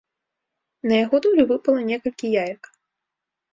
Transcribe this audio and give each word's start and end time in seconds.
На 0.91 0.95
яго 1.05 1.15
долю 1.27 1.45
выпала 1.53 1.85
некалькі 1.91 2.35
яек. 2.47 2.61